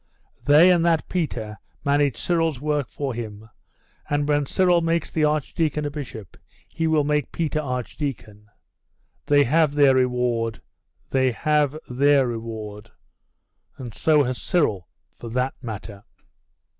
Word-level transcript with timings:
They 0.45 0.71
and 0.71 0.83
that 0.83 1.07
Peter 1.09 1.59
manage 1.85 2.17
Cyril's 2.17 2.59
work 2.59 2.89
for 2.89 3.13
him, 3.13 3.51
and 4.09 4.27
when 4.27 4.47
Cyril 4.47 4.81
makes 4.81 5.11
the 5.11 5.25
archdeacon 5.25 5.85
a 5.85 5.91
bishop, 5.91 6.37
he 6.67 6.87
will 6.87 7.03
make 7.03 7.31
Peter 7.31 7.59
archdeacon....They 7.59 9.43
have 9.43 9.75
their 9.75 9.93
reward, 9.93 10.63
they 11.11 11.31
have 11.31 11.77
their 11.87 12.25
reward; 12.27 12.89
and 13.77 13.93
so 13.93 14.23
has 14.23 14.41
Cyril, 14.41 14.87
for 15.19 15.29
that 15.29 15.53
matter. 15.61 16.03